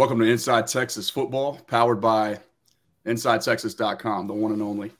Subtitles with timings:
[0.00, 2.40] Welcome to Inside Texas Football, powered by
[3.04, 4.92] InsideTexas.com, the one and only.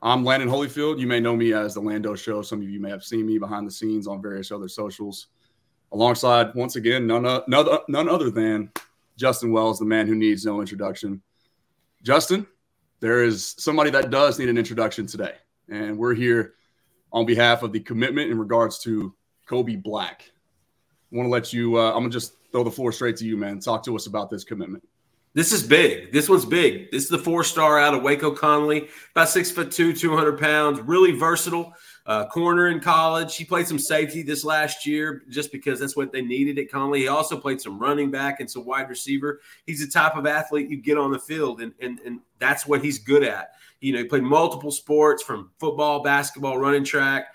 [0.00, 0.98] I'm Landon Holyfield.
[0.98, 2.40] You may know me as The Lando Show.
[2.40, 5.26] Some of you may have seen me behind the scenes on various other socials.
[5.92, 8.72] Alongside, once again, none, none, none other than
[9.18, 11.20] Justin Wells, the man who needs no introduction.
[12.02, 12.46] Justin,
[13.00, 15.34] there is somebody that does need an introduction today.
[15.68, 16.54] And we're here
[17.12, 19.14] on behalf of the commitment in regards to
[19.44, 20.30] Kobe Black.
[21.12, 23.26] I want to let you, uh, I'm going to just throw the floor straight to
[23.26, 23.60] you, man.
[23.60, 24.82] Talk to us about this commitment.
[25.34, 26.10] This is big.
[26.10, 26.90] This one's big.
[26.90, 30.80] This is the four star out of Waco Connally, about six foot two, 200 pounds,
[30.80, 31.74] really versatile.
[32.06, 33.36] Uh, corner in college.
[33.36, 36.98] He played some safety this last year just because that's what they needed at Connally.
[36.98, 39.40] He also played some running back and some wide receiver.
[39.66, 42.82] He's the type of athlete you get on the field, and, and, and that's what
[42.82, 43.50] he's good at.
[43.80, 47.26] You know, he played multiple sports from football, basketball, running track.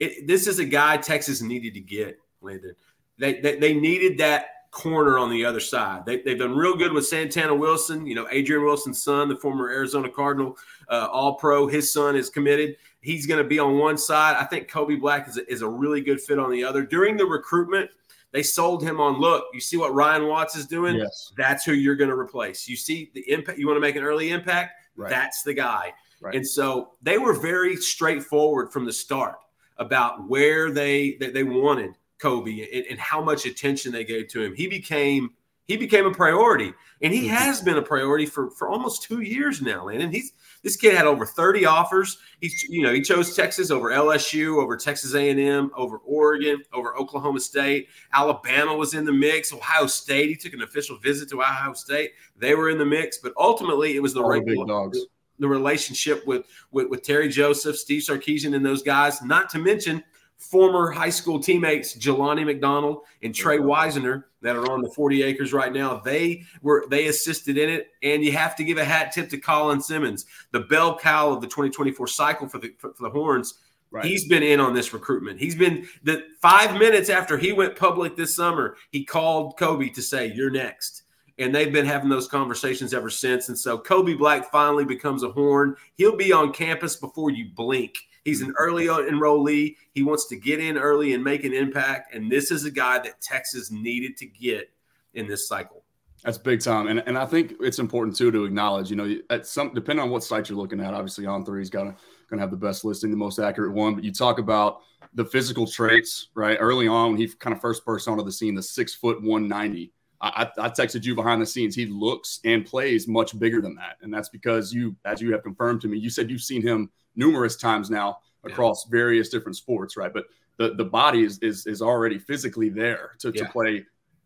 [0.00, 2.74] It, this is a guy Texas needed to get, Landon.
[3.18, 6.04] They, they, they needed that corner on the other side.
[6.04, 9.70] They, have done real good with Santana Wilson, you know, Adrian Wilson's son, the former
[9.70, 10.56] Arizona Cardinal,
[10.88, 11.66] uh, all pro.
[11.66, 12.76] His son is committed.
[13.00, 14.36] He's going to be on one side.
[14.38, 16.84] I think Kobe Black is a, is a really good fit on the other.
[16.84, 17.90] During the recruitment,
[18.32, 20.96] they sold him on look, you see what Ryan Watts is doing?
[20.96, 21.32] Yes.
[21.36, 22.68] That's who you're going to replace.
[22.68, 24.72] You see the impact, you want to make an early impact?
[24.96, 25.08] Right.
[25.08, 25.94] That's the guy.
[26.20, 26.34] Right.
[26.34, 29.38] And so they were very straightforward from the start
[29.78, 34.42] about where they they, they wanted Kobe and, and, how much attention they gave to
[34.42, 34.54] him.
[34.54, 35.30] He became
[35.68, 37.36] he became a priority, and he mm-hmm.
[37.36, 39.88] has been a priority for for almost two years now.
[39.88, 42.18] And he's this kid had over thirty offers.
[42.40, 46.62] He's you know he chose Texas over LSU, over Texas A and M, over Oregon,
[46.72, 47.88] over Oklahoma State.
[48.14, 49.52] Alabama was in the mix.
[49.52, 50.30] Ohio State.
[50.30, 52.12] He took an official visit to Ohio State.
[52.34, 54.98] They were in the mix, but ultimately it was the right big dogs.
[55.38, 59.22] The relationship with, with with Terry Joseph, Steve Sarkisian, and those guys.
[59.22, 60.02] Not to mention
[60.38, 63.68] former high school teammates Jelani McDonald and Trey mm-hmm.
[63.68, 65.98] Wisner that are on the 40 acres right now.
[65.98, 69.38] They were they assisted in it, and you have to give a hat tip to
[69.38, 73.54] Colin Simmons, the bell cow of the 2024 cycle for the for, for the Horns.
[73.90, 74.04] Right.
[74.04, 75.40] He's been in on this recruitment.
[75.40, 80.02] He's been the five minutes after he went public this summer, he called Kobe to
[80.02, 81.04] say, You're next.
[81.38, 83.48] And they've been having those conversations ever since.
[83.48, 85.76] And so Kobe Black finally becomes a horn.
[85.94, 87.96] He'll be on campus before you blink.
[88.28, 89.76] He's an early enrollee.
[89.92, 92.14] He wants to get in early and make an impact.
[92.14, 94.70] And this is a guy that Texas needed to get
[95.14, 95.82] in this cycle.
[96.24, 96.88] That's big time.
[96.88, 100.10] And, and I think it's important too to acknowledge, you know, at some depending on
[100.10, 101.96] what site you're looking at, obviously On3's gonna
[102.28, 103.94] gonna have the best listing, the most accurate one.
[103.94, 104.82] But you talk about
[105.14, 106.58] the physical traits, right?
[106.60, 109.48] Early on, when he kind of first burst onto the scene, the six foot one
[109.48, 109.92] ninety.
[110.20, 111.76] I, I, texted you behind the scenes.
[111.76, 115.44] He looks and plays much bigger than that, and that's because you, as you have
[115.44, 118.98] confirmed to me, you said you've seen him numerous times now across yeah.
[118.98, 120.12] various different sports, right?
[120.12, 120.24] But
[120.56, 123.44] the the body is is is already physically there to, yeah.
[123.44, 123.84] to play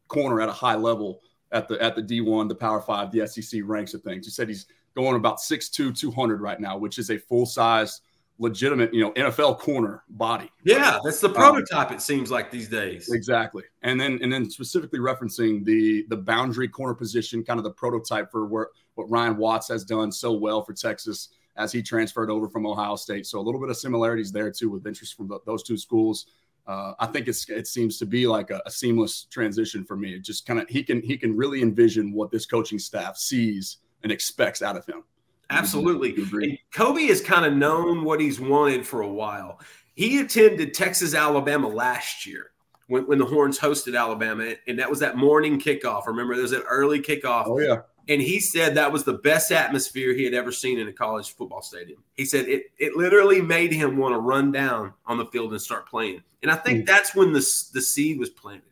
[0.08, 1.20] corner at a high level
[1.50, 4.26] at the at the D1, the Power Five, the SEC ranks of things.
[4.26, 8.02] You said he's going about 6'2", 200 right now, which is a full size,
[8.38, 10.50] legitimate, you know, NFL corner body.
[10.64, 11.90] Yeah, that's the um, prototype.
[11.90, 13.10] Um, it seems like these days.
[13.12, 17.72] Exactly, and then and then specifically referencing the the boundary corner position, kind of the
[17.72, 22.30] prototype for where what Ryan Watts has done so well for Texas as he transferred
[22.30, 23.26] over from Ohio State.
[23.26, 26.26] So a little bit of similarities there too with interest from the, those two schools.
[26.66, 30.14] Uh, I think it's it seems to be like a, a seamless transition for me.
[30.14, 33.78] It just kind of he can he can really envision what this coaching staff sees
[34.02, 35.02] and expects out of him.
[35.50, 36.14] Absolutely.
[36.14, 39.60] And Kobe has kind of known what he's wanted for a while.
[39.94, 42.52] He attended Texas Alabama last year
[42.86, 46.06] when, when the Horns hosted Alabama, and that was that morning kickoff.
[46.06, 47.44] Remember, there's that early kickoff.
[47.46, 47.80] Oh yeah.
[48.08, 51.34] And he said that was the best atmosphere he had ever seen in a college
[51.34, 52.02] football stadium.
[52.14, 55.60] He said it, it literally made him want to run down on the field and
[55.60, 56.22] start playing.
[56.42, 56.84] And I think hmm.
[56.84, 57.40] that's when the,
[57.72, 58.64] the seed was planted.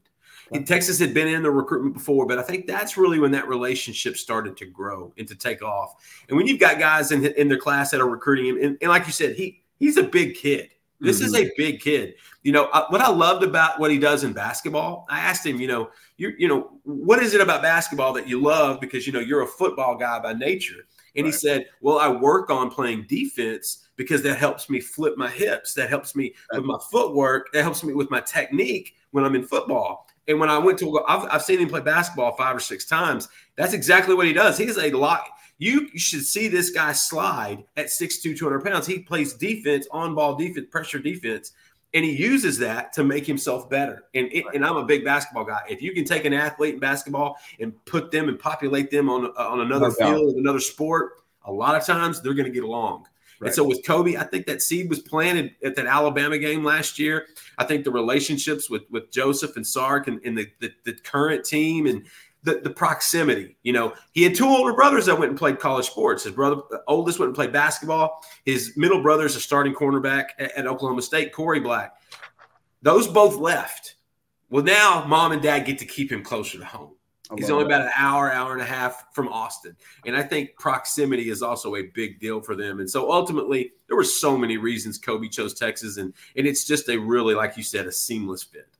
[0.52, 3.46] And Texas had been in the recruitment before, but I think that's really when that
[3.46, 5.94] relationship started to grow and to take off.
[6.28, 8.90] And when you've got guys in, in their class that are recruiting him, and, and
[8.90, 10.70] like you said, he he's a big kid.
[11.00, 11.26] This mm-hmm.
[11.26, 12.14] is a big kid.
[12.42, 15.06] You know uh, what I loved about what he does in basketball.
[15.08, 18.40] I asked him, you know, you you know, what is it about basketball that you
[18.40, 20.86] love because you know you're a football guy by nature.
[21.16, 21.32] And right.
[21.32, 25.74] he said, "Well, I work on playing defense because that helps me flip my hips.
[25.74, 27.52] That helps me with my footwork.
[27.52, 31.00] That helps me with my technique when I'm in football." And when I went to,
[31.08, 33.28] I've, I've seen him play basketball five or six times.
[33.56, 34.56] That's exactly what he does.
[34.56, 35.24] He's a lot.
[35.60, 38.86] You should see this guy slide at 6'2, 200 pounds.
[38.86, 41.52] He plays defense, on ball defense, pressure defense,
[41.92, 44.04] and he uses that to make himself better.
[44.14, 45.60] And, it, and I'm a big basketball guy.
[45.68, 49.26] If you can take an athlete in basketball and put them and populate them on,
[49.26, 51.12] uh, on another no field, another sport,
[51.44, 53.04] a lot of times they're going to get along.
[53.38, 53.48] Right.
[53.48, 56.98] And so with Kobe, I think that seed was planted at that Alabama game last
[56.98, 57.26] year.
[57.58, 61.44] I think the relationships with with Joseph and Sark and, and the, the, the current
[61.44, 62.06] team and
[62.42, 63.56] the, the proximity.
[63.62, 66.24] You know, he had two older brothers that went and played college sports.
[66.24, 68.24] His brother, oldest, went and played basketball.
[68.44, 71.94] His middle brother is a starting cornerback at, at Oklahoma State, Korie Black.
[72.82, 73.96] Those both left.
[74.48, 76.94] Well, now mom and dad get to keep him closer to home.
[77.36, 79.76] He's only about an hour, hour and a half from Austin.
[80.04, 82.80] And I think proximity is also a big deal for them.
[82.80, 85.96] And so ultimately, there were so many reasons Kobe chose Texas.
[85.96, 88.76] And, and it's just a really, like you said, a seamless fit.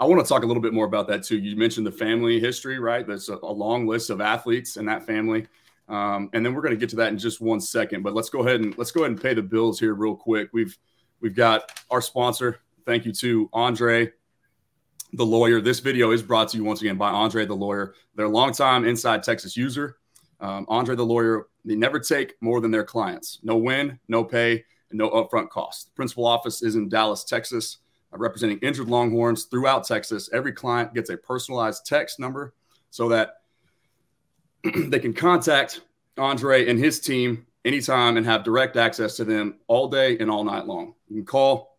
[0.00, 1.38] I want to talk a little bit more about that too.
[1.38, 3.06] You mentioned the family history, right?
[3.06, 5.46] There's a, a long list of athletes in that family.
[5.88, 8.02] Um, and then we're going to get to that in just one second.
[8.02, 10.50] But let's go ahead and let's go ahead and pay the bills here real quick.
[10.52, 10.76] We've
[11.20, 12.60] we've got our sponsor.
[12.86, 14.12] Thank you to Andre
[15.14, 15.60] the lawyer.
[15.60, 17.94] This video is brought to you once again by Andre the lawyer.
[18.14, 19.96] They're a longtime inside Texas user.
[20.40, 23.40] Um, Andre the lawyer, they never take more than their clients.
[23.42, 25.86] No win, no pay, and no upfront cost.
[25.86, 27.78] The principal office is in Dallas, Texas,
[28.12, 30.30] Uh, representing injured Longhorns throughout Texas.
[30.32, 32.54] Every client gets a personalized text number
[32.90, 33.42] so that
[34.74, 35.82] they can contact
[36.16, 40.44] Andre and his team anytime and have direct access to them all day and all
[40.44, 40.94] night long.
[41.08, 41.78] You can call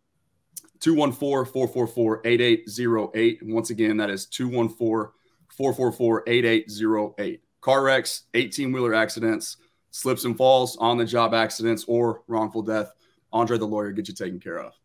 [0.80, 3.40] 214 444 8808.
[3.42, 5.12] Once again, that is 214
[5.48, 7.42] 444 8808.
[7.60, 9.58] Car wrecks, 18 wheeler accidents,
[9.90, 12.92] slips and falls, on the job accidents, or wrongful death.
[13.32, 14.79] Andre the lawyer get you taken care of.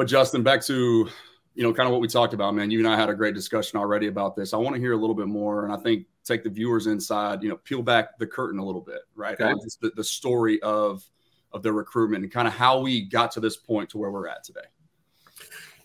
[0.00, 1.10] But Justin, back to
[1.54, 2.70] you know kind of what we talked about, man.
[2.70, 4.54] You and I had a great discussion already about this.
[4.54, 7.42] I want to hear a little bit more, and I think take the viewers inside.
[7.42, 9.38] You know, peel back the curtain a little bit, right?
[9.38, 9.52] Okay.
[9.82, 11.04] The, the story of
[11.52, 14.26] of their recruitment and kind of how we got to this point to where we're
[14.26, 14.64] at today?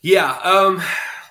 [0.02, 0.82] Yeah, um,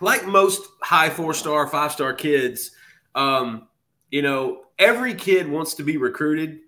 [0.02, 2.72] like most high four star, five star kids,
[3.14, 3.66] um,
[4.10, 6.58] you know, every kid wants to be recruited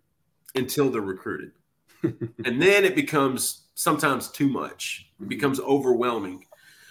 [0.55, 1.53] until they're recruited.
[2.03, 5.08] and then it becomes sometimes too much.
[5.20, 6.44] It becomes overwhelming.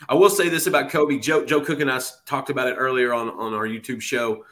[0.07, 1.17] I will say this about Kobe.
[1.19, 4.45] Joe, Joe Cook and I talked about it earlier on, on our YouTube show.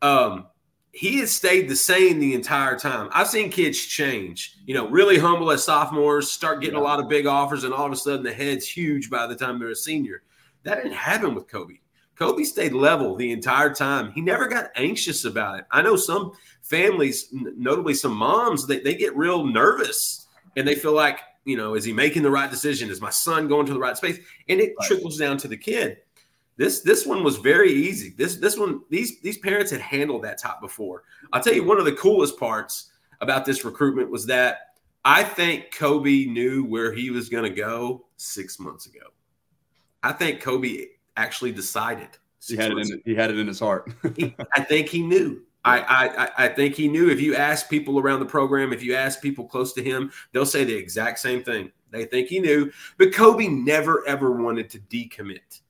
[0.00, 0.46] Um,
[0.92, 3.10] he has stayed the same the entire time.
[3.12, 6.82] I've seen kids change, you know, really humble as sophomores, start getting yeah.
[6.82, 9.36] a lot of big offers, and all of a sudden the head's huge by the
[9.36, 10.22] time they're a senior.
[10.62, 11.74] That didn't happen with Kobe.
[12.16, 14.12] Kobe stayed level the entire time.
[14.12, 15.66] He never got anxious about it.
[15.70, 16.32] I know some
[16.62, 20.26] families, notably some moms, they, they get real nervous
[20.56, 22.90] and they feel like, you know, is he making the right decision?
[22.90, 24.18] Is my son going to the right space?
[24.48, 24.86] And it right.
[24.86, 25.98] trickles down to the kid.
[26.56, 28.12] This this one was very easy.
[28.16, 31.04] This this one these these parents had handled that top before.
[31.32, 32.90] I'll tell you one of the coolest parts
[33.22, 38.04] about this recruitment was that I think Kobe knew where he was going to go
[38.16, 39.06] six months ago.
[40.02, 42.08] I think Kobe actually decided.
[42.46, 42.92] He had it in.
[42.92, 43.02] Ago.
[43.04, 43.90] He had it in his heart.
[44.16, 45.42] he, I think he knew.
[45.64, 47.10] I, I I think he knew.
[47.10, 50.46] If you ask people around the program, if you ask people close to him, they'll
[50.46, 51.70] say the exact same thing.
[51.90, 55.60] They think he knew, but Kobe never ever wanted to decommit.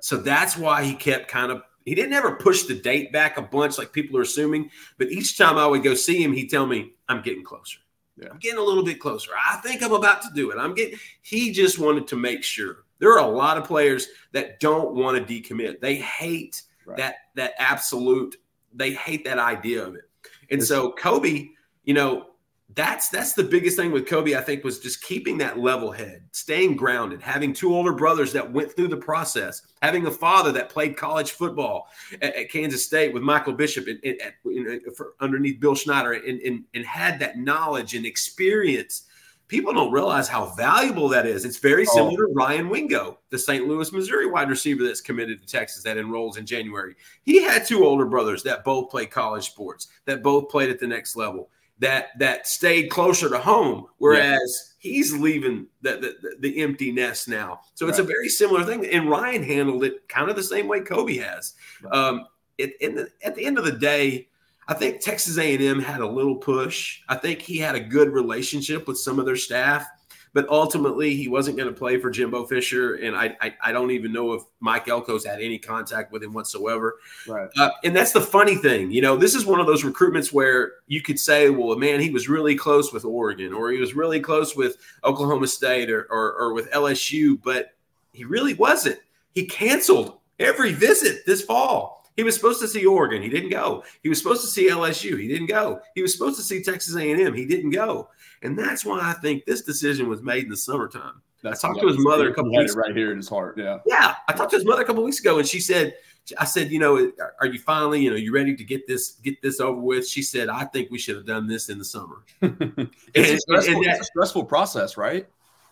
[0.00, 3.42] So that's why he kept kind of he didn't ever push the date back a
[3.42, 6.66] bunch like people are assuming, but each time I would go see him, he'd tell
[6.66, 7.78] me, I'm getting closer.
[8.20, 8.28] Yeah.
[8.30, 9.30] I'm getting a little bit closer.
[9.50, 10.58] I think I'm about to do it.
[10.58, 12.84] I'm getting he just wanted to make sure.
[12.98, 15.80] There are a lot of players that don't want to decommit.
[15.80, 16.96] They hate right.
[16.98, 18.36] that that absolute,
[18.78, 20.08] they hate that idea of it.
[20.50, 21.48] And so Kobe,
[21.84, 22.26] you know,
[22.74, 26.22] that's that's the biggest thing with Kobe, I think, was just keeping that level head,
[26.32, 30.68] staying grounded, having two older brothers that went through the process, having a father that
[30.68, 31.88] played college football
[32.22, 34.90] at, at Kansas State with Michael Bishop and, and, and
[35.20, 39.07] underneath Bill Snyder, and, and had that knowledge and experience.
[39.48, 41.44] People don't realize how valuable that is.
[41.44, 41.94] It's very oh.
[41.94, 42.28] similar oh.
[42.28, 43.66] to Ryan Wingo, the St.
[43.66, 46.94] Louis, Missouri wide receiver that's committed to Texas that enrolls in January.
[47.22, 50.86] He had two older brothers that both played college sports, that both played at the
[50.86, 54.90] next level that that stayed closer to home, whereas yeah.
[54.90, 57.60] he's leaving the, the, the empty nest now.
[57.74, 57.90] So right.
[57.90, 58.84] it's a very similar thing.
[58.86, 61.54] And Ryan handled it kind of the same way Kobe has.
[61.82, 61.94] Right.
[61.94, 62.26] Um,
[62.58, 64.27] it, the, at the end of the day,
[64.68, 67.00] I think Texas A&M had a little push.
[67.08, 69.88] I think he had a good relationship with some of their staff
[70.32, 73.90] but ultimately he wasn't going to play for Jimbo Fisher, and I, I, I don't
[73.90, 76.98] even know if Mike Elko's had any contact with him whatsoever.
[77.26, 77.48] Right.
[77.56, 80.72] Uh, and that's the funny thing, you know, this is one of those recruitments where
[80.86, 84.20] you could say, well, man, he was really close with Oregon, or he was really
[84.20, 87.74] close with Oklahoma State, or, or, or with LSU, but
[88.12, 88.98] he really wasn't.
[89.34, 91.97] He canceled every visit this fall.
[92.18, 93.22] He was supposed to see Oregon.
[93.22, 93.84] He didn't go.
[94.02, 95.16] He was supposed to see LSU.
[95.20, 95.80] He didn't go.
[95.94, 97.32] He was supposed to see Texas A&M.
[97.32, 98.08] He didn't go.
[98.42, 101.22] And that's why I think this decision was made in the summertime.
[101.44, 103.56] I talked to his mother a couple weeks right here in his heart.
[103.56, 103.78] Yeah.
[103.86, 104.16] Yeah.
[104.26, 105.94] I talked to his mother a couple weeks ago and she said,
[106.36, 109.40] I said, you know, are you finally, you know, you ready to get this, get
[109.40, 110.04] this over with?
[110.04, 112.24] She said, I think we should have done this in the summer.
[112.42, 115.28] it's, and, a stressful, and that, it's a stressful process, right?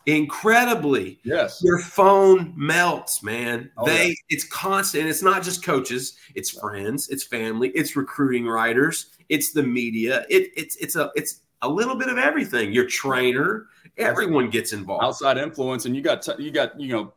[0.07, 1.19] Incredibly.
[1.25, 1.61] Yes.
[1.63, 3.71] Your phone melts, man.
[3.77, 4.15] Oh, they yeah.
[4.29, 5.09] it's constant.
[5.09, 10.25] It's not just coaches, it's friends, it's family, it's recruiting writers, it's the media.
[10.31, 12.73] It it's it's a it's a little bit of everything.
[12.73, 13.67] Your trainer,
[13.99, 15.05] everyone gets involved.
[15.05, 17.13] outside influence and you got t- you got you know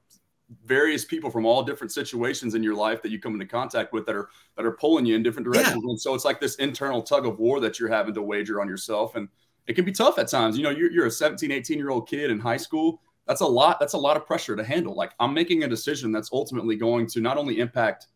[0.66, 4.06] various people from all different situations in your life that you come into contact with
[4.08, 7.04] that are that are pulling you in different directions and so it's like this internal
[7.04, 9.30] tug of war that you're having to wager on yourself and
[9.70, 10.58] it can be tough at times.
[10.58, 13.02] You know you're, you're a 17 18 year old kid in high school.
[13.28, 14.96] That's a lot that's a lot of pressure to handle.
[14.96, 18.08] Like i'm making a decision that's ultimately going to not only impact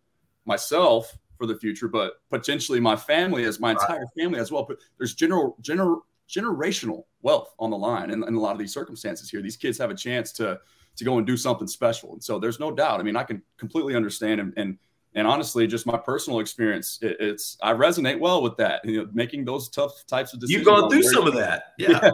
[0.45, 4.65] myself for the future but potentially my family as my entire family as well.
[4.67, 8.73] But there's general general generational wealth on the line in, in a lot of these
[8.73, 9.41] circumstances here.
[9.41, 10.59] These kids have a chance to
[10.95, 12.13] to go and do something special.
[12.13, 12.99] And so there's no doubt.
[12.99, 14.77] I mean i can completely understand and and,
[15.15, 19.09] and honestly just my personal experience it, it's i resonate well with that you know
[19.13, 21.73] making those tough types of decisions You've gone through some of that.
[21.77, 21.99] Yeah.
[22.03, 22.11] yeah,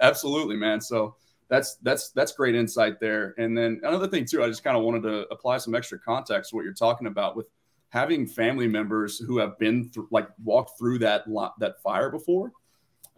[0.00, 0.80] absolutely, man.
[0.80, 1.14] So
[1.48, 3.34] that's that's that's great insight there.
[3.38, 6.50] And then another thing too, I just kind of wanted to apply some extra context
[6.50, 7.46] to what you're talking about with
[7.90, 12.52] having family members who have been through, like walked through that lo- that fire before,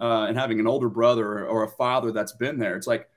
[0.00, 2.76] uh, and having an older brother or a father that's been there.
[2.76, 3.08] It's like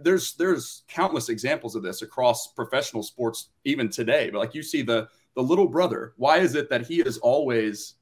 [0.00, 4.30] there's there's countless examples of this across professional sports even today.
[4.30, 7.94] But like you see the the little brother, why is it that he is always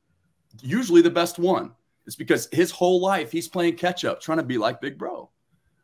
[0.60, 1.72] usually the best one?
[2.06, 5.30] It's because his whole life he's playing catch up, trying to be like Big Bro,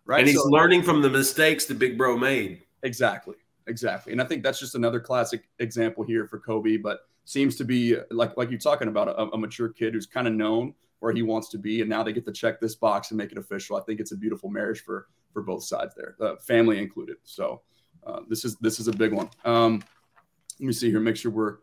[0.05, 0.21] right?
[0.21, 2.62] And he's So- learning from the mistakes that Big Bro made.
[2.83, 3.37] exactly,
[3.67, 4.12] exactly.
[4.12, 6.76] And I think that's just another classic example here for Kobe.
[6.76, 10.26] But seems to be like like you're talking about a, a mature kid who's kind
[10.26, 13.11] of known where he wants to be, and now they get to check this box
[13.11, 13.76] and make it official.
[13.76, 17.17] I think it's a beautiful marriage for for both sides there, uh, family included.
[17.23, 17.61] So
[18.07, 19.28] uh, this is this is a big one.
[19.45, 19.83] Um,
[20.61, 21.57] let me see here, make sure we're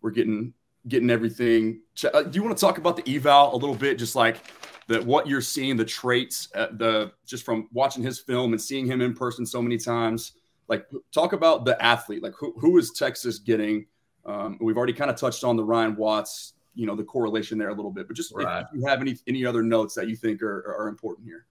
[0.00, 0.52] we're getting
[0.86, 1.80] getting everything.
[2.14, 4.38] Uh, do you want to talk about the eval a little bit, just like
[4.86, 8.86] the what you're seeing, the traits, uh, the just from watching his film and seeing
[8.86, 10.32] him in person so many times.
[10.68, 12.22] Like, talk about the athlete.
[12.22, 13.86] Like, who who is Texas getting?
[14.24, 17.70] Um, we've already kind of touched on the Ryan Watts, you know, the correlation there
[17.70, 18.60] a little bit, but just if- Right.
[18.62, 21.46] if you have any any other notes that you think are, are important here.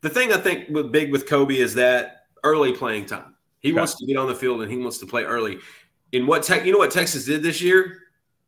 [0.00, 3.34] The thing I think with big with Kobe is that early playing time.
[3.60, 3.78] He Okay.
[3.78, 5.58] wants to get on the field and he wants to play early.
[6.16, 7.98] In what tech, you know what Texas did this year?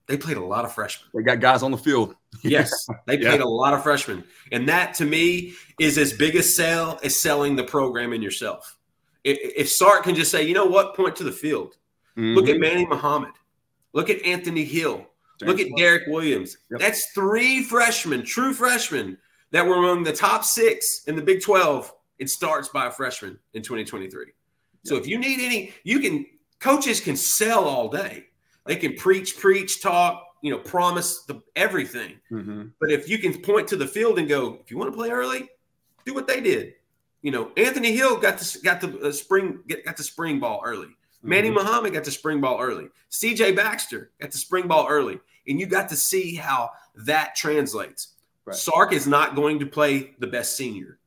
[0.06, 1.10] They played a lot of freshmen.
[1.14, 2.14] They got guys on the field.
[2.42, 2.70] Yes,
[3.06, 3.28] they Yeah.
[3.30, 4.22] played a lot of freshmen,
[4.52, 8.76] and that to me is as big a sell as selling the program in yourself.
[9.24, 11.76] If Sark can just say, you know what, point to the field.
[12.16, 12.54] Look Mm-hmm.
[12.54, 13.32] at Manny Muhammad.
[13.92, 15.06] Look at Anthony Hill.
[15.42, 16.56] Look at Derek Williams.
[16.70, 16.80] Yep.
[16.80, 19.18] That's three freshmen, true freshmen,
[19.50, 21.92] that were among the top six in the Big 12.
[22.18, 24.26] It starts by a freshman in 2023.
[24.84, 26.26] So if you need any, you can,
[26.60, 28.26] coaches can sell all day.
[28.66, 32.20] They can preach, preach, talk, you know, promise the, everything.
[32.30, 32.72] Mhm.
[32.80, 35.10] But if you can point to the field and go, if you want to play
[35.10, 35.48] early,
[36.04, 36.74] do what they did.
[37.22, 40.62] You know, Anthony Hill got the got the uh, spring get, got the spring ball
[40.64, 40.88] early.
[41.22, 41.54] Manny Mhm.
[41.54, 42.88] Muhammad got the spring ball early.
[43.10, 45.18] CJ Baxter got the spring ball early.
[45.48, 48.14] And you got to see how that translates.
[48.44, 48.54] Right.
[48.56, 50.98] Sark is not going to play the best senior.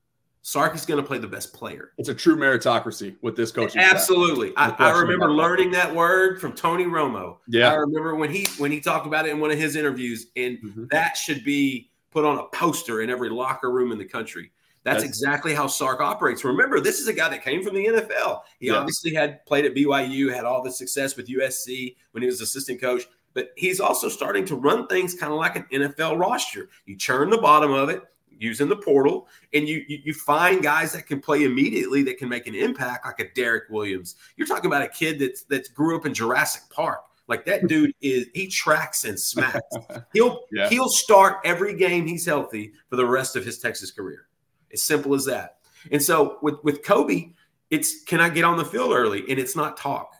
[0.43, 1.91] Sark is going to play the best player.
[1.97, 3.81] It's a true meritocracy with this coaching.
[3.81, 3.93] staff.
[3.93, 4.53] Absolutely.
[4.57, 7.37] I, I remember learning that word from Tony Romo.
[7.47, 10.27] Yeah, I remember when he when he talked about it in one of his interviews,
[10.35, 10.89] and Mhm.
[10.89, 14.51] that should be put on a poster in every locker room in the country.
[14.83, 16.43] That's, That's- exactly how Sark operates.
[16.43, 18.41] Remember, this is a guy that came from the NFL.
[18.59, 18.73] He Yeah.
[18.73, 22.81] obviously had played at BYU, had all the success with USC when he was assistant
[22.81, 23.03] coach,
[23.35, 26.67] but he's also starting to run things kind of like an NFL roster.
[26.87, 28.01] You churn the bottom of it
[28.41, 32.27] using the portal, and you, you you find guys that can play immediately that can
[32.27, 34.15] make an impact, like a Derek Williams.
[34.35, 37.01] You're talking about a kid that's that grew up in Jurassic Park.
[37.27, 39.61] Like that dude is he tracks and smacks.
[40.13, 40.67] He'll Yeah.
[40.69, 44.27] he'll start every game he's healthy for the rest of his Texas career.
[44.73, 45.57] As simple as that.
[45.91, 47.33] And so with with Kobe,
[47.69, 49.19] it's can I get on the field early?
[49.29, 50.13] And it's not talk.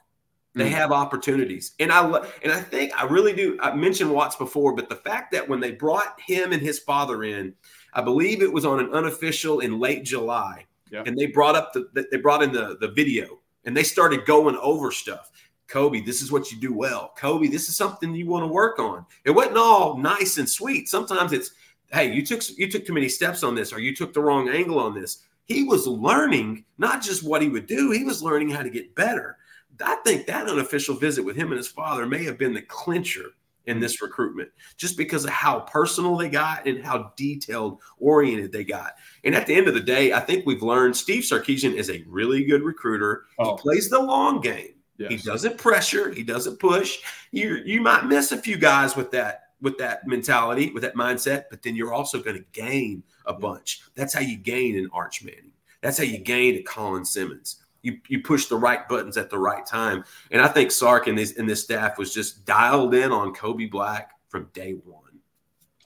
[0.53, 0.73] They Mm.
[0.73, 2.03] have opportunities, and I
[2.43, 3.57] and I think I really do.
[3.61, 7.23] I mentioned Watts before, but the fact that when they brought him and his father
[7.23, 7.53] in,
[7.93, 11.03] I believe it was on an unofficial in late July, Yeah.
[11.05, 14.55] and they brought up the they brought in the the video, and they started going
[14.57, 15.31] over stuff.
[15.67, 17.13] Kobe, this is what you do well.
[17.17, 19.05] Kobe, this is something you want to work on.
[19.23, 20.89] It wasn't all nice and sweet.
[20.89, 21.51] Sometimes it's,
[21.93, 24.49] hey, you took you took too many steps on this, or you took the wrong
[24.49, 25.19] angle on this.
[25.45, 28.95] He was learning not just what he would do; he was learning how to get
[28.95, 29.37] better.
[29.83, 33.31] I think that unofficial visit with him and his father may have been the clincher
[33.65, 33.81] in mm.
[33.81, 38.95] this recruitment, just because of how personal they got and how detailed oriented they got.
[39.23, 42.03] And at the end of the day, I think we've learned Steve Sarkisian is a
[42.07, 43.25] really good recruiter.
[43.39, 43.55] Oh.
[43.55, 44.75] He plays the long game.
[45.09, 46.11] He doesn't pressure.
[46.11, 46.99] He doesn't push.
[47.31, 51.45] You you might miss a few guys with that with that mentality, with that mindset,
[51.49, 53.81] but then you're also going to gain a bunch.
[53.95, 55.53] That's how you gain an Arch Manning.
[55.81, 57.60] That's how you gain a Colin Simmons.
[57.81, 60.03] You, you push the right buttons at the right time.
[60.31, 63.65] And I think Sark and this, and this staff was just dialed in on Kobe
[63.65, 65.19] Black from day one.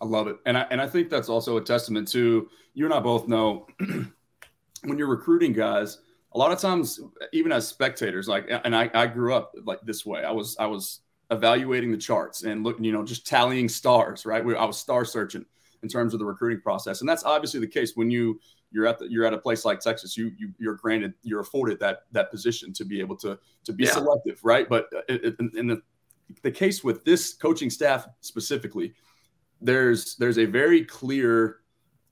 [0.02, 0.38] I love it.
[0.46, 3.68] And I, and I think that's also a testament to you and I both know
[4.84, 6.00] when you're recruiting guys,
[6.34, 7.00] a lot of times,
[7.32, 10.24] even as spectators, like, and I, I grew up like this way.
[10.26, 11.00] I was, I was
[11.32, 14.42] evaluating the charts and looking, you know, just tallying stars, right?
[14.42, 15.46] I was star searching
[15.86, 17.02] in terms of the recruiting process.
[17.02, 18.40] And that's obviously the case when you,
[18.72, 21.80] you're at the, you're at a place like Texas, you, you you're granted, you're afforded
[21.80, 23.92] that, that position to be able to, to be yeah.
[23.92, 24.40] selective.
[24.44, 24.68] Right.
[24.68, 25.82] But uh, in, in the,
[26.42, 28.96] the case with this coaching staff specifically,
[29.62, 31.58] there's, there's a very clear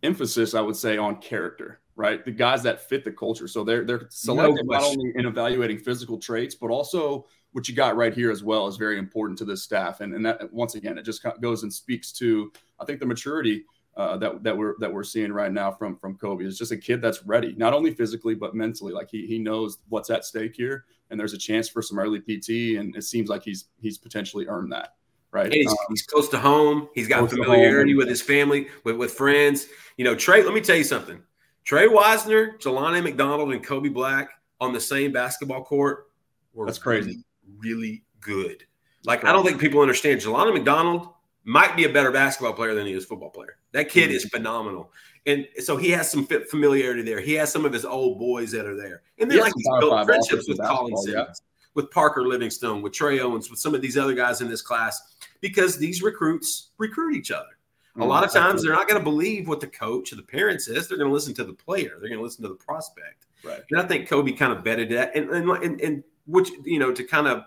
[0.03, 2.23] emphasis, I would say, on character right?
[2.23, 3.47] The guys that fit the culture.
[3.47, 7.75] So they're they're selected no not only in evaluating physical traits, but also what you
[7.75, 10.01] got right here as well is very important to this staff.
[10.01, 13.65] And and that once again, it just goes and speaks to I think the maturity
[13.95, 16.45] uh, that that we're that we're seeing right now from from Kobe.
[16.45, 18.91] It's just a kid that's ready, not only physically but mentally.
[18.93, 22.19] Like he he knows what's at stake here, and there's a chance for some early
[22.19, 24.95] PT, and it seems like he's he's potentially earned that
[25.33, 25.51] right?
[25.51, 26.87] He's, um, he's, close to home.
[26.93, 29.65] He's got familiarity with his family, with, with friends.
[29.97, 31.23] You know, Trey, let me tell you something.
[31.63, 34.29] Trey Wisner, Jelani McDonald, and Kobe Black
[34.59, 36.07] on the same basketball court
[36.53, 37.23] were That's crazy.
[37.57, 38.63] Really, really good.
[39.05, 40.21] Like, I don't think people understand.
[40.21, 41.09] Jelani McDonald
[41.43, 43.57] might be a better basketball player than he is football player.
[43.73, 44.15] That kid mm-hmm.
[44.15, 44.91] is phenomenal.
[45.25, 47.19] And so he has some familiarity there.
[47.19, 49.01] He has some of his old boys that are there.
[49.19, 51.51] And then, like, he's built friendships with Colin Simmons, yeah.
[51.75, 55.15] with Parker Livingstone, with Trey Owens, with some of these other guys in this class,
[55.39, 57.52] because these recruits recruit each other.
[57.95, 60.23] A mm, lot of times they're not going to believe what the coach or the
[60.23, 60.87] parent says.
[60.87, 61.91] They're going to listen to the player.
[61.99, 63.27] They're going to listen to the prospect.
[63.43, 63.61] Right.
[63.69, 65.15] And I think Kobe kind of betted that.
[65.15, 67.43] And, and, and, and which, you know, to kind of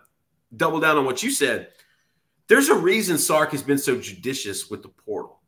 [0.57, 1.69] double down on what you said,
[2.49, 5.41] there's a reason Sark has been so judicious with the portal.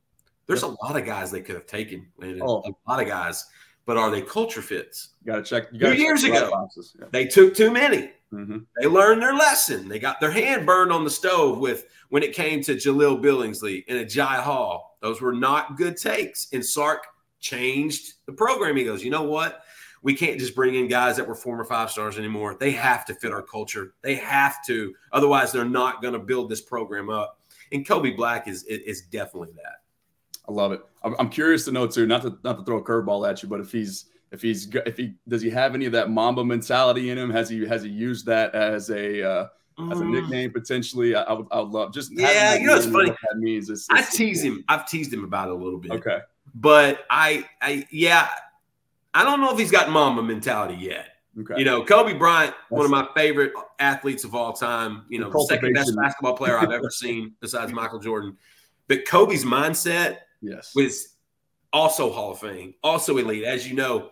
[0.46, 2.62] There's a lot of guys they could have taken, Landon, oh.
[2.66, 3.46] a lot of guys,
[3.84, 5.10] but are they culture fits?
[5.22, 5.68] You got to check.
[5.72, 7.06] You Two years ago, yeah.
[7.12, 8.10] they took too many.
[8.32, 8.58] Mm-hmm.
[8.80, 9.88] They learned their lesson.
[9.88, 13.84] They got their hand burned on the stove with when it came to Jahleel Billingsley
[13.88, 14.98] and Agiye Hall.
[15.00, 16.48] Those were not good takes.
[16.52, 17.06] And Sark
[17.40, 18.76] changed the program.
[18.76, 19.62] He goes, you know what?
[20.02, 22.56] We can't just bring in guys that were former five stars anymore.
[22.58, 23.94] They have to fit our culture.
[24.02, 24.94] They have to.
[25.12, 27.40] Otherwise, they're not going to build this program up.
[27.72, 29.82] And Kobe Black is is definitely that.
[30.48, 30.80] I love it.
[31.02, 33.60] I'm curious to know too, not to not to throw a curveball at you, but
[33.60, 37.18] if he's if he's if he does he have any of that Mamba mentality in
[37.18, 37.30] him?
[37.30, 39.46] Has he has he used that as a uh,
[39.90, 40.10] as a mm.
[40.10, 41.14] nickname potentially.
[41.14, 42.54] I, I, would, I would love just yeah.
[42.56, 43.10] You know, it's funny.
[43.10, 44.64] What that means it's, it's I tease him.
[44.68, 45.92] I've teased him about it a little bit.
[45.92, 46.18] Okay,
[46.54, 48.28] but I, I, yeah,
[49.14, 51.10] I don't know if he's got Mamba mentality yet.
[51.40, 51.54] Okay.
[51.58, 55.04] You know, Kobe Bryant, That's, one of my favorite athletes of all time.
[55.08, 58.36] You know, second best basketball player I've ever seen besides Michael Jordan.
[58.88, 61.16] But Kobe's mindset, yes, was
[61.72, 63.44] also Hall of Fame, also elite.
[63.44, 64.10] As you know,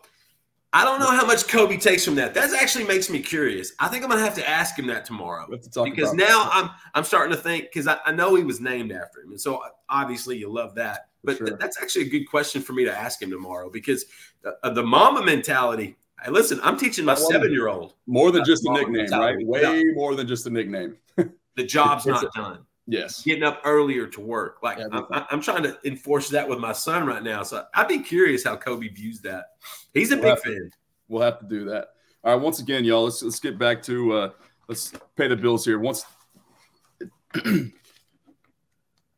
[0.72, 2.34] I don't know how much Kobe takes from that.
[2.34, 3.72] That actually makes me curious.
[3.78, 6.50] I think I'm gonna have to ask him that tomorrow to because now that.
[6.52, 9.40] I'm I'm starting to think because I, I, know he was named after him, and
[9.40, 11.08] so obviously you love that.
[11.24, 11.46] But sure.
[11.46, 14.04] th- that's actually a good question for me to ask him tomorrow because
[14.42, 15.96] the, uh, the Mamba mentality.
[16.22, 19.44] Hey, listen, I'm teaching my seven year old more than just a nickname, mentality.
[19.44, 19.46] right?
[19.46, 19.94] Way no.
[19.94, 20.96] more than just a nickname.
[21.16, 22.66] the job's not done.
[22.87, 23.22] Yes.
[23.22, 24.59] Getting up earlier to work.
[24.62, 27.42] Like yeah, I'm, I'm, trying to enforce that with my son right now.
[27.42, 29.46] So I'd be curious how Kobe views that.
[29.92, 30.70] He's a big fan.
[31.09, 31.88] We'll have to do that.
[32.22, 32.42] All right.
[32.42, 34.31] Once again, y'all, let's let's get back to uh
[34.68, 35.81] let's pay the bills here.
[35.81, 36.05] Once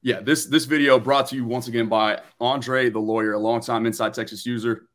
[0.03, 3.85] yeah, this this video brought to you once again by Andre the lawyer, a longtime
[3.85, 4.87] Inside Texas user.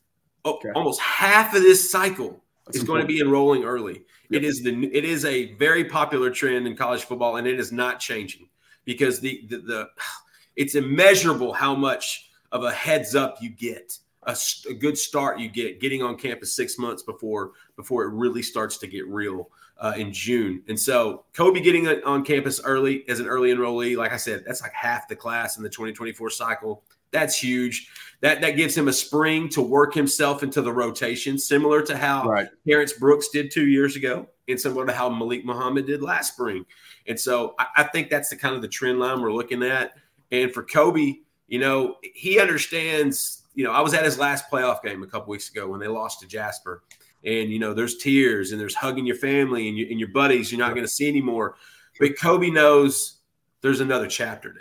[0.44, 0.70] Oh, okay.
[0.76, 3.08] Almost half of this cycle That's is important.
[3.08, 4.04] going to be enrolling early.
[4.30, 4.42] Yep.
[4.42, 7.72] It is the it is a very popular trend in college football, and it is
[7.72, 8.48] not changing
[8.84, 9.88] because the the, the
[10.56, 14.36] it's immeasurable how much of a heads up you get, a,
[14.70, 18.78] a good start you get getting on campus six months before before it really starts
[18.78, 20.62] to get real uh, in June.
[20.68, 24.62] And so Kobe getting on campus early as an early enrollee, like I said, that's
[24.62, 26.84] like half the class in the 2024 cycle.
[27.12, 27.88] That's huge.
[28.22, 32.28] That that gives him a spring to work himself into the rotation, similar to how
[32.28, 32.48] right.
[32.66, 36.64] Terrence Brooks did two years ago, and similar to how Malik Muhammad did last spring.
[37.06, 39.94] And so I, I think that's the kind of the trend line we're looking at.
[40.30, 41.16] And for Kobe,
[41.48, 43.40] you know, he understands.
[43.54, 45.88] You know, I was at his last playoff game a couple weeks ago when they
[45.88, 46.84] lost to Jasper,
[47.24, 50.58] and you know, there's tears and there's hugging your family and, and your buddies you're
[50.60, 51.56] not going to see anymore.
[51.98, 53.18] But Kobe knows
[53.60, 54.60] there's another chapter now.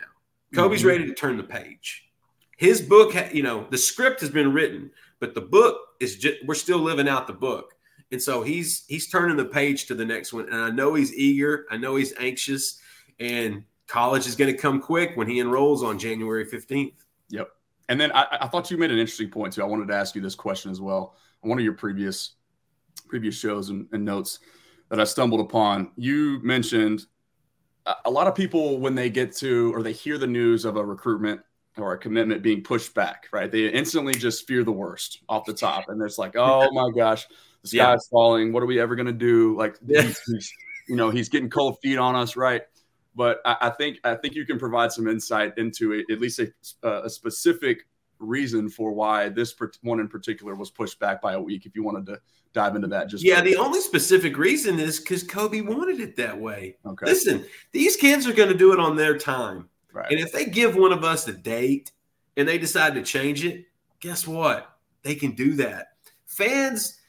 [0.54, 0.88] Kobe's mm-hmm.
[0.90, 2.11] ready to turn the page
[2.62, 6.54] his book, you know, the script has been written, but the book is just we're
[6.54, 7.74] still living out the book.
[8.12, 10.45] And so he's he's turning the page to the next one.
[10.45, 11.65] And I know he's eager.
[11.71, 12.80] I know he's anxious.
[13.19, 16.93] And college is going to come quick when he enrolls on January 15th.
[17.30, 17.50] Yep.
[17.89, 19.63] And then I, I, thought you made an interesting point too.
[19.63, 21.15] I wanted to ask you this question as well.
[21.41, 22.34] On one of your previous
[23.08, 24.38] previous shows and, and notes
[24.89, 27.08] that I stumbled upon, you mentioned
[27.88, 30.76] uh, a lot of people when they get to or they hear the news of
[30.76, 31.41] a recruitment
[31.78, 33.52] or a commitment being pushed back, right?
[33.52, 35.86] They instantly just fear the worst off the top.
[35.88, 37.28] And it's like, oh my gosh,
[37.62, 37.96] the sky's yeah.
[38.12, 38.52] falling.
[38.52, 39.58] What are we ever going to do?
[39.58, 40.54] Like, he's, he's,
[40.88, 42.64] you know, he's getting cold feet on us, right?
[43.16, 46.40] But I, I, think I think you can provide some insight into it, at least
[46.40, 46.52] a,
[46.84, 47.86] a specific
[48.20, 51.66] reason for why this one in particular was pushed back by a week.
[51.66, 52.20] If you wanted to
[52.54, 56.40] dive into that, just yeah, the only specific reason is because Kobe wanted it that
[56.40, 56.78] way.
[56.86, 59.70] Okay, listen, these kids are going to do it on their time.
[59.94, 60.12] Right.
[60.12, 61.92] And if they give one of us a date
[62.38, 63.66] and they decide to change it,
[64.00, 64.78] guess what?
[65.04, 65.94] They can do that.
[66.26, 67.00] Fans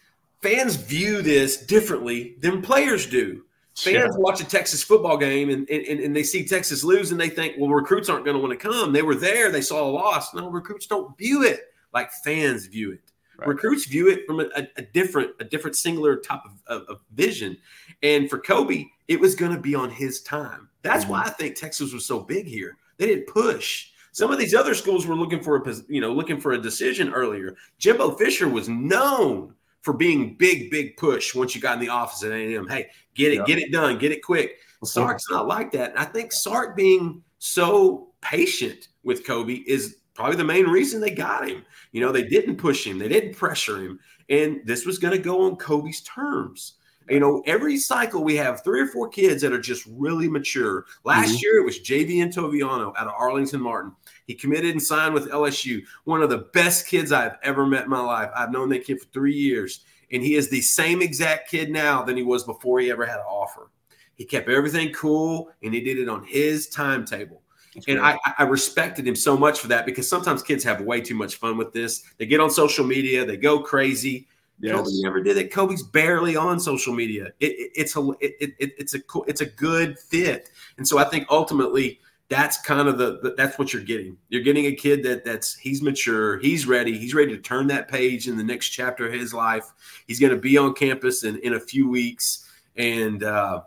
[0.41, 3.45] fans view this differently than players do.
[3.77, 7.31] Fans watch a Texas football game and, and, and they see Texas lose and they
[7.31, 8.93] think, well, recruits aren't going to want to come.
[8.93, 10.35] They were there, they saw a loss.
[10.35, 11.61] No, recruits don't view it
[11.95, 13.12] like fans view it.
[13.43, 13.55] Right.
[13.55, 17.57] Recruits view it from a, a, different, a different singular type of, of, of vision.
[18.03, 20.69] And for Kobe, it was going to be on his time.
[20.83, 21.13] That's mm-hmm.
[21.13, 22.77] why I think Texas was so big here.
[22.99, 23.91] They didn't push.
[24.13, 27.13] Some of these other schools were looking for a you know looking for a decision
[27.13, 27.57] earlier.
[27.79, 32.23] Jimbo Fisher was known for being big, big push once you got in the office
[32.23, 32.69] at A&M.
[32.69, 33.45] Hey, get it, yeah.
[33.45, 34.59] get it done, get it quick.
[34.85, 35.91] Sark's not like that.
[35.91, 41.11] And I think Sark being so patient with Kobe is probably the main reason they
[41.11, 41.65] got him.
[41.93, 43.99] You know, they didn't push him, they didn't pressure him,
[44.29, 46.75] and this was going to go on Kobe's terms.
[47.09, 50.87] You know, every cycle we have three or four kids that are just really mature.
[51.05, 51.39] Last mm-hmm.
[51.43, 53.93] year it was Javien Toviano out of Arlington Martin.
[54.27, 55.83] He committed and signed with LSU.
[56.05, 58.31] One of the best kids I've ever met in my life.
[58.35, 62.03] I've known that kid for three years, and he is the same exact kid now
[62.03, 63.71] than he was before he ever had an offer.
[64.15, 67.42] He kept everything cool, and he did it on his timetable.
[67.75, 71.01] That's and I, I, respected him so much for that because sometimes kids have way
[71.01, 72.03] too much fun with this.
[72.19, 74.27] They get on social media, they go crazy,
[74.63, 74.77] Yes.
[74.77, 75.53] Kobe never did it.
[75.53, 77.33] Kobe's barely on social media.
[77.41, 81.05] It, it, it's a it, it, it's a it's a good fit, and so I
[81.05, 84.17] think ultimately that's kind of the, the, that's what you're getting.
[84.29, 87.89] You're getting a kid that that's he's mature, he's ready, he's ready to turn that
[87.89, 89.65] page in the next chapter of his life.
[90.07, 93.63] He's going to be on campus in in a few weeks, and uh,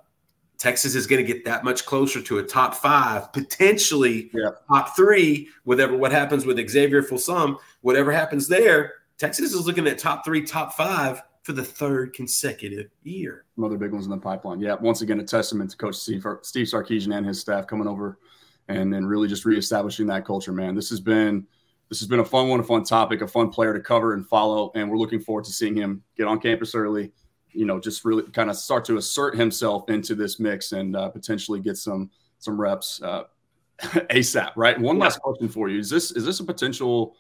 [0.65, 4.49] Texas is going to get that much closer to a top five, potentially yeah.
[4.67, 5.47] top three.
[5.63, 10.43] Whatever what happens with Xavier Filsaime, whatever happens there Texas is looking at top three,
[10.43, 13.45] top five for the third consecutive year.
[13.57, 14.59] Another big ones in the pipeline.
[14.59, 18.19] Yeah, once again, a testament to Coach Steve, Steve Sarkisian and his staff coming over
[18.67, 20.75] and then really just reestablishing that culture, man.
[20.75, 21.45] This has been
[21.89, 24.27] this has been a fun one, a fun topic, a fun player to cover and
[24.27, 27.11] follow, and we're looking forward to seeing him get on campus early.
[27.55, 31.09] You know, just really kind of start to assert himself into this mix and uh,
[31.09, 33.23] potentially get some some reps uh,
[33.79, 34.51] ASAP.
[34.55, 34.79] Right.
[34.79, 37.15] One last question for you: Is this is this a potential?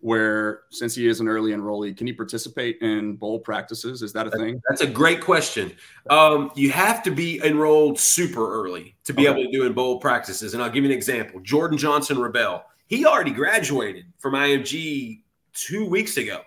[0.00, 4.02] where since he is an early enrollee, can he participate in bowl practices?
[4.02, 4.60] Is that a thing?
[4.68, 5.72] That's a great question.
[6.08, 9.40] Um, you have to be enrolled super early to be okay.
[9.40, 10.54] able to do in bowl practices.
[10.54, 11.40] And I'll give you an example.
[11.40, 16.42] Jordan Johnson-Rabb, he already graduated from IMG two weeks ago.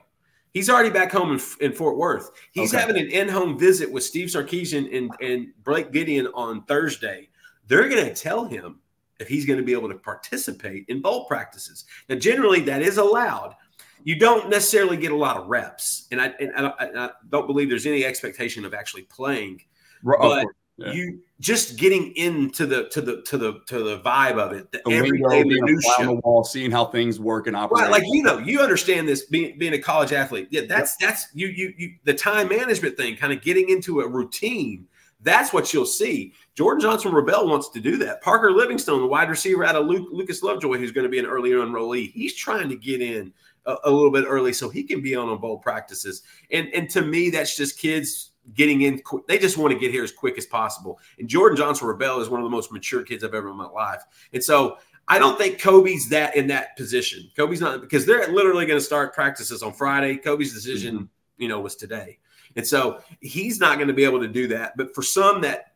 [0.53, 2.31] He's already back home in, in Fort Worth.
[2.51, 2.81] He's okay.
[2.81, 7.29] having an in-home visit with Steve Sarkisian and, and Blake Gideon on Thursday.
[7.67, 8.79] They're going to tell him
[9.19, 11.85] if he's going to be able to participate in bowl practices.
[12.09, 13.55] Now, generally, that is allowed.
[14.03, 17.69] You don't necessarily get a lot of reps, and I, and I, I don't believe
[17.69, 19.61] there's any expectation of actually playing.
[20.03, 20.47] But
[20.85, 20.93] yeah.
[20.93, 24.81] you just getting into the to the to the to the vibe of it, the,
[24.85, 27.83] the everyday minutia, on the wall, seeing how things work and operate.
[27.83, 30.47] Right, like you know, you understand this being being a college athlete.
[30.51, 31.09] Yeah, that's yep.
[31.09, 34.87] that's you you you the time management thing, kind of getting into a routine
[35.23, 36.33] That's what you'll see.
[36.55, 38.21] Jordan Johnson-Rabb wants to do that.
[38.21, 41.25] Parker Livingstone, the wide receiver out of Luke, Lucas Lovejoy, who's going to be an
[41.25, 43.31] early enrollee, he's trying to get in
[43.65, 46.23] a, a, little bit early so he can be on a bowl practices.
[46.51, 49.01] And and to me, that's just kids getting in.
[49.27, 50.99] They just want to get here as quick as possible.
[51.19, 54.03] And Jordan Johnson-Rabb is one of the most mature kids I've ever in my life.
[54.33, 54.77] And so
[55.07, 57.29] I don't think Kobe's that in that position.
[57.35, 60.17] Kobe's not because they're literally going to start practices on Friday.
[60.17, 61.05] Kobe's decision, mm-hmm.
[61.37, 62.19] you know, was today.
[62.55, 64.75] And so he's not going to be able to do that.
[64.75, 65.73] But for some that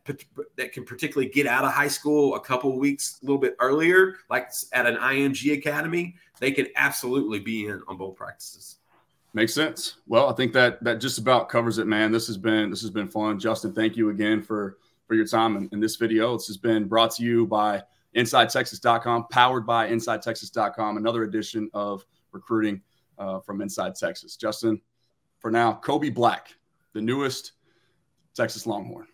[0.56, 4.16] that can particularly get out of high school a couple weeks a little bit earlier,
[4.28, 8.75] like at an IMG academy, they can absolutely be in on both practices.
[9.36, 9.96] Makes sense.
[10.06, 12.10] Well, I think that that just about covers it, man.
[12.10, 13.38] This has been this has been fun.
[13.38, 16.38] Justin, thank you again for for your time in, in this video.
[16.38, 17.82] This has been brought to you by
[18.16, 20.96] InsideTexas.com, powered by InsideTexas.com.
[20.96, 22.80] Another edition of recruiting
[23.18, 24.36] uh, from Inside Texas.
[24.36, 24.80] Justin,
[25.38, 26.56] for now, Kobe Black
[26.94, 27.52] the newest
[28.34, 29.06] Texas Longhorn.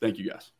[0.00, 0.52] Thank you guys.